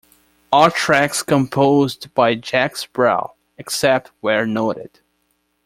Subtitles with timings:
[0.51, 4.99] All tracks composed by Jacques Brel, except where noted.